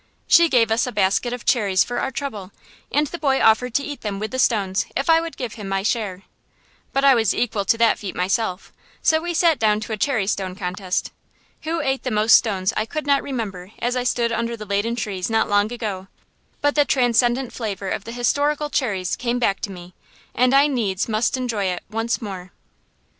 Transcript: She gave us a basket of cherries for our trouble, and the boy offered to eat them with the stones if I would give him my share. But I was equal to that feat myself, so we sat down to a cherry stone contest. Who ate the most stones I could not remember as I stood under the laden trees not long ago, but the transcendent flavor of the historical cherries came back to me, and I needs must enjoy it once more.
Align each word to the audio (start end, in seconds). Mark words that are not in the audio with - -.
She 0.25 0.49
gave 0.49 0.71
us 0.71 0.87
a 0.87 0.91
basket 0.91 1.31
of 1.31 1.45
cherries 1.45 1.83
for 1.83 1.99
our 1.99 2.09
trouble, 2.09 2.51
and 2.91 3.05
the 3.05 3.19
boy 3.19 3.39
offered 3.39 3.75
to 3.75 3.83
eat 3.83 4.01
them 4.01 4.17
with 4.17 4.31
the 4.31 4.39
stones 4.39 4.87
if 4.97 5.11
I 5.11 5.21
would 5.21 5.37
give 5.37 5.53
him 5.53 5.69
my 5.69 5.83
share. 5.83 6.23
But 6.91 7.03
I 7.05 7.13
was 7.13 7.35
equal 7.35 7.65
to 7.65 7.77
that 7.77 7.99
feat 7.99 8.15
myself, 8.15 8.73
so 9.03 9.21
we 9.21 9.35
sat 9.35 9.59
down 9.59 9.79
to 9.81 9.93
a 9.93 9.97
cherry 9.97 10.25
stone 10.25 10.55
contest. 10.55 11.11
Who 11.65 11.81
ate 11.81 12.01
the 12.01 12.09
most 12.09 12.33
stones 12.35 12.73
I 12.75 12.87
could 12.87 13.05
not 13.05 13.21
remember 13.21 13.73
as 13.77 13.95
I 13.95 14.03
stood 14.03 14.31
under 14.31 14.57
the 14.57 14.65
laden 14.65 14.95
trees 14.95 15.29
not 15.29 15.47
long 15.47 15.71
ago, 15.71 16.07
but 16.61 16.73
the 16.73 16.83
transcendent 16.83 17.53
flavor 17.53 17.89
of 17.91 18.03
the 18.03 18.11
historical 18.11 18.71
cherries 18.71 19.15
came 19.15 19.37
back 19.37 19.59
to 19.59 19.71
me, 19.71 19.93
and 20.33 20.55
I 20.55 20.65
needs 20.65 21.07
must 21.07 21.37
enjoy 21.37 21.65
it 21.65 21.83
once 21.91 22.19
more. 22.19 22.51